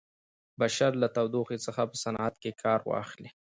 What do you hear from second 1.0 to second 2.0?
له تودوخې څخه په